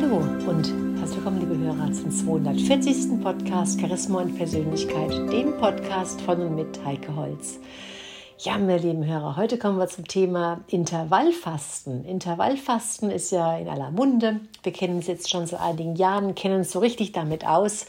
[0.00, 0.16] Hallo
[0.48, 3.20] und herzlich willkommen, liebe Hörer, zum 240.
[3.22, 7.58] Podcast Charisma und Persönlichkeit, dem Podcast von und mit Heike Holz.
[8.38, 12.06] Ja, meine lieben Hörer, heute kommen wir zum Thema Intervallfasten.
[12.06, 14.40] Intervallfasten ist ja in aller Munde.
[14.62, 17.84] Wir kennen es jetzt schon seit einigen Jahren, kennen uns so richtig damit aus.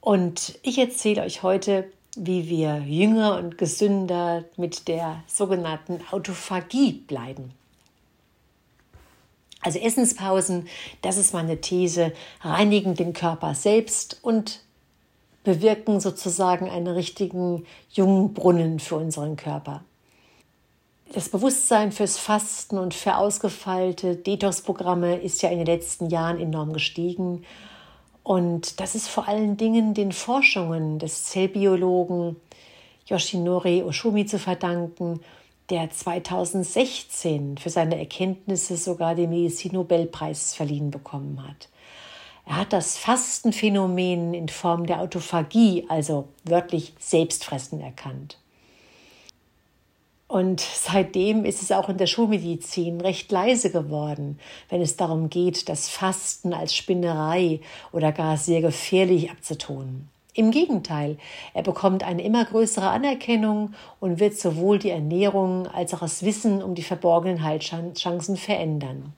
[0.00, 1.84] Und ich erzähle euch heute,
[2.16, 7.52] wie wir jünger und gesünder mit der sogenannten Autophagie bleiben.
[9.60, 10.68] Also Essenspausen,
[11.02, 12.12] das ist meine These,
[12.42, 14.60] reinigen den Körper selbst und
[15.42, 19.82] bewirken sozusagen einen richtigen jungen Brunnen für unseren Körper.
[21.12, 26.74] Das Bewusstsein fürs Fasten und für ausgefeilte Detox-Programme ist ja in den letzten Jahren enorm
[26.74, 27.44] gestiegen.
[28.22, 32.36] Und das ist vor allen Dingen den Forschungen des Zellbiologen
[33.06, 35.20] Yoshinori Oshumi zu verdanken
[35.70, 41.68] der 2016 für seine Erkenntnisse sogar den Medizinnobelpreis verliehen bekommen hat.
[42.46, 48.38] Er hat das Fastenphänomen in Form der Autophagie, also wörtlich Selbstfressen, erkannt.
[50.28, 55.68] Und seitdem ist es auch in der Schulmedizin recht leise geworden, wenn es darum geht,
[55.68, 57.60] das Fasten als Spinnerei
[57.92, 60.08] oder gar sehr gefährlich abzutun.
[60.38, 61.18] Im Gegenteil,
[61.52, 66.62] er bekommt eine immer größere Anerkennung und wird sowohl die Ernährung als auch das Wissen
[66.62, 69.14] um die verborgenen Heilchancen verändern.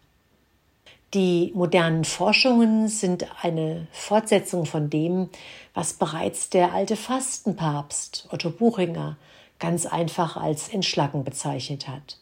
[1.12, 5.28] Die modernen Forschungen sind eine Fortsetzung von dem,
[5.74, 9.18] was bereits der alte Fastenpapst Otto Buchinger
[9.58, 12.16] ganz einfach als Entschlacken bezeichnet hat.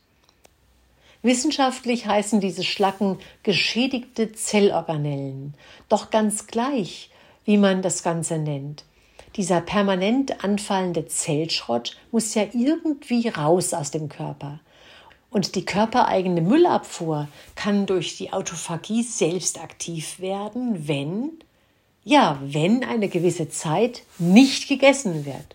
[1.22, 5.54] Wissenschaftlich heißen diese Schlacken geschädigte Zellorganellen,
[5.88, 7.10] doch ganz gleich,
[7.44, 8.84] wie man das Ganze nennt.
[9.39, 14.59] Dieser permanent anfallende Zellschrott muss ja irgendwie raus aus dem Körper.
[15.31, 21.34] Und die körpereigene Müllabfuhr kann durch die Autophagie selbst aktiv werden, wenn,
[22.03, 25.55] ja, wenn eine gewisse Zeit nicht gegessen wird.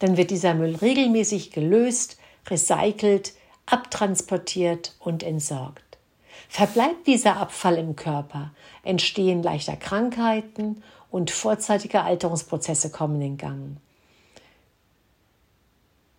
[0.00, 2.18] Dann wird dieser Müll regelmäßig gelöst,
[2.48, 5.84] recycelt, abtransportiert und entsorgt.
[6.48, 8.50] Verbleibt dieser Abfall im Körper,
[8.82, 13.76] entstehen leichter Krankheiten und vorzeitige Alterungsprozesse kommen in Gang.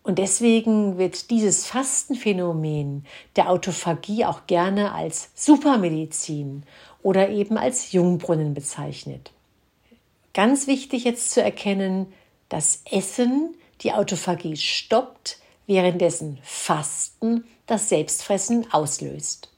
[0.03, 6.63] Und deswegen wird dieses Fastenphänomen der Autophagie auch gerne als Supermedizin
[7.03, 9.31] oder eben als Jungbrunnen bezeichnet.
[10.33, 12.11] Ganz wichtig jetzt zu erkennen,
[12.49, 15.37] dass Essen die Autophagie stoppt,
[15.67, 19.50] währenddessen Fasten das Selbstfressen auslöst.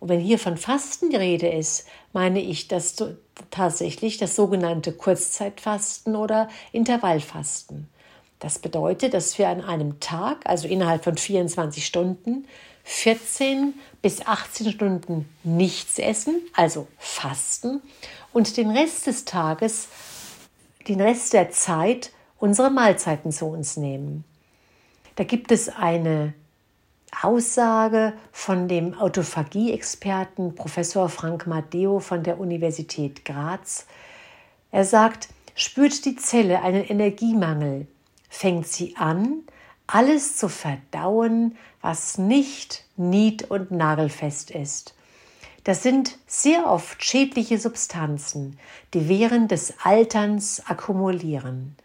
[0.00, 2.96] Und wenn hier von Fasten die Rede ist, meine ich das
[3.50, 7.88] tatsächlich das sogenannte Kurzzeitfasten oder Intervallfasten.
[8.38, 12.46] Das bedeutet, dass wir an einem Tag, also innerhalb von 24 Stunden,
[12.84, 17.80] 14 bis 18 Stunden nichts essen, also fasten,
[18.32, 19.88] und den Rest des Tages,
[20.86, 24.24] den Rest der Zeit unsere Mahlzeiten zu uns nehmen.
[25.16, 26.34] Da gibt es eine
[27.22, 33.86] Aussage von dem Autophagie-Experten Professor Frank Matteo von der Universität Graz.
[34.70, 37.86] Er sagt, spürt die Zelle einen Energiemangel,
[38.28, 39.42] fängt sie an,
[39.86, 44.94] alles zu verdauen, was nicht nied- und nagelfest ist.
[45.64, 48.58] Das sind sehr oft schädliche Substanzen,
[48.94, 51.76] die während des Alterns akkumulieren.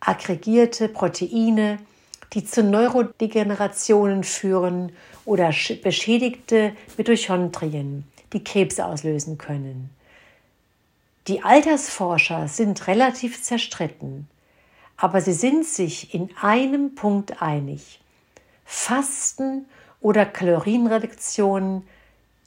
[0.00, 1.78] Aggregierte Proteine,
[2.32, 4.92] die zu Neurodegenerationen führen
[5.24, 9.90] oder beschädigte Mitochondrien, die Krebs auslösen können.
[11.28, 14.28] Die Altersforscher sind relativ zerstritten,
[14.96, 18.00] aber sie sind sich in einem Punkt einig.
[18.64, 19.66] Fasten
[20.00, 21.84] oder Kalorienreduktion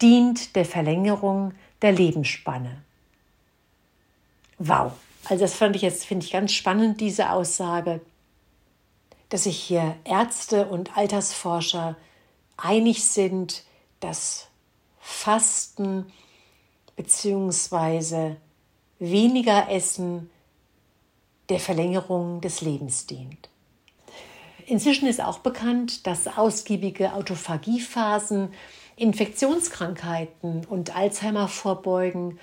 [0.02, 2.82] dient der Verlängerung der Lebensspanne.
[4.58, 4.94] Wow,
[5.26, 8.02] also das fand ich jetzt finde ich ganz spannend diese Aussage
[9.30, 11.96] dass sich hier Ärzte und Altersforscher
[12.58, 13.64] einig sind,
[14.00, 14.48] dass
[15.00, 16.12] Fasten
[16.96, 18.36] bzw.
[19.00, 20.30] weniger Essen
[21.50, 23.50] der Verlängerung des Lebens dient.
[24.66, 28.54] Inzwischen ist auch bekannt, dass ausgiebige Autophagiephasen
[28.98, 32.38] Infektionskrankheiten und Alzheimer vorbeugen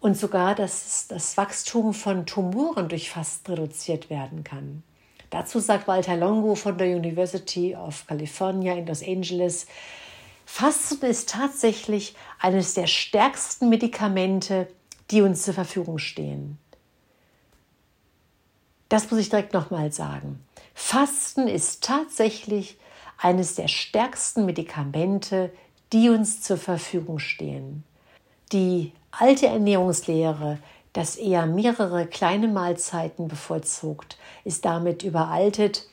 [0.00, 4.84] und sogar, dass das Wachstum von Tumoren durch Fasten reduziert werden kann.
[5.30, 9.66] Dazu sagt Walter Longo von der University of California in Los Angeles,
[10.44, 14.68] Fasten ist tatsächlich eines der stärksten Medikamente,
[15.10, 16.58] die uns zur Verfügung stehen.
[18.88, 20.44] Das muss ich direkt nochmal sagen.
[20.74, 22.78] Fasten ist tatsächlich
[23.18, 25.52] eines der stärksten Medikamente,
[25.92, 27.82] die uns zur Verfügung stehen.
[28.52, 30.58] Die alte Ernährungslehre,
[30.96, 35.86] das eher mehrere kleine Mahlzeiten bevorzugt, ist damit überaltet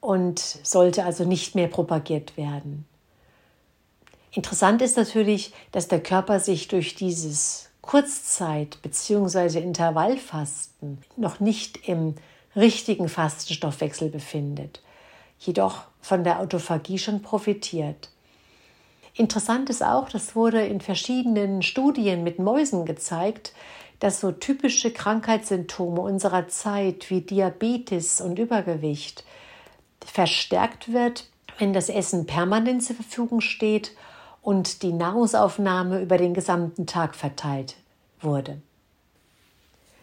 [0.00, 2.86] und sollte also nicht mehr propagiert werden.
[4.32, 9.60] Interessant ist natürlich, dass der Körper sich durch dieses Kurzzeit- bzw.
[9.60, 12.16] Intervallfasten noch nicht im
[12.54, 14.82] richtigen Fastenstoffwechsel befindet,
[15.38, 18.10] jedoch von der Autophagie schon profitiert.
[19.14, 23.52] Interessant ist auch, das wurde in verschiedenen Studien mit Mäusen gezeigt,
[24.00, 29.24] dass so typische Krankheitssymptome unserer Zeit wie Diabetes und Übergewicht
[30.04, 31.28] verstärkt wird,
[31.58, 33.92] wenn das Essen permanent zur Verfügung steht
[34.42, 37.76] und die Nahrungsaufnahme über den gesamten Tag verteilt
[38.20, 38.60] wurde.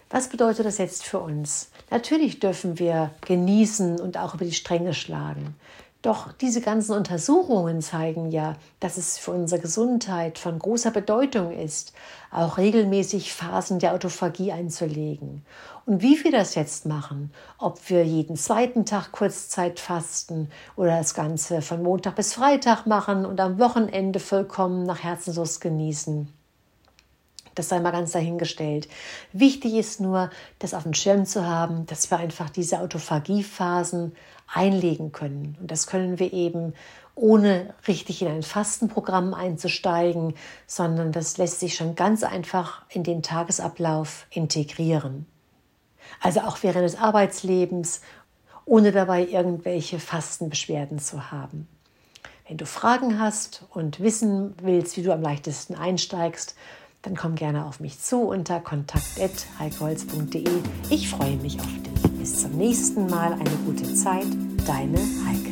[0.09, 1.69] Was bedeutet das jetzt für uns?
[1.89, 5.55] Natürlich dürfen wir genießen und auch über die Stränge schlagen.
[6.01, 11.93] Doch diese ganzen Untersuchungen zeigen ja, dass es für unsere Gesundheit von großer Bedeutung ist,
[12.31, 15.45] auch regelmäßig Phasen der Autophagie einzulegen.
[15.85, 21.13] Und wie wir das jetzt machen, ob wir jeden zweiten Tag Kurzzeit fasten oder das
[21.13, 26.33] Ganze von Montag bis Freitag machen und am Wochenende vollkommen nach Herzenslust genießen,
[27.55, 28.87] das sei mal ganz dahingestellt.
[29.33, 34.13] Wichtig ist nur, das auf dem Schirm zu haben, dass wir einfach diese Autophagiephasen
[34.53, 35.57] einlegen können.
[35.59, 36.73] Und das können wir eben
[37.15, 40.35] ohne richtig in ein Fastenprogramm einzusteigen,
[40.67, 45.25] sondern das lässt sich schon ganz einfach in den Tagesablauf integrieren.
[46.19, 48.01] Also auch während des Arbeitslebens,
[48.65, 51.67] ohne dabei irgendwelche Fastenbeschwerden zu haben.
[52.47, 56.55] Wenn du Fragen hast und wissen willst, wie du am leichtesten einsteigst,
[57.01, 60.49] dann komm gerne auf mich zu unter kontakt.heikeholz.de.
[60.89, 62.10] Ich freue mich auf dich.
[62.21, 63.33] Bis zum nächsten Mal.
[63.33, 64.27] Eine gute Zeit.
[64.67, 65.50] Deine Heike.